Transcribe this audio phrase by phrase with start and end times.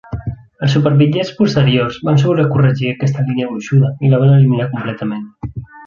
[0.67, 5.33] Els superbitllets posteriors van sobrecorregir aquesta línia gruixuda i la van eliminar completament.